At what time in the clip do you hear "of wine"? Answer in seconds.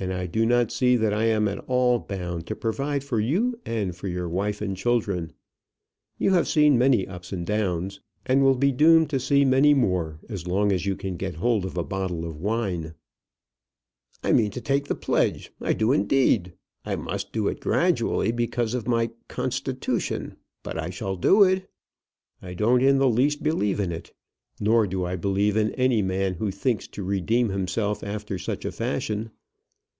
12.24-12.94